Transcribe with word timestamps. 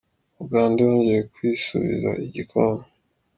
Uganda 0.43 0.77
yongeye 0.87 1.21
kwisubiza 1.33 2.09
igikombe 2.25 2.85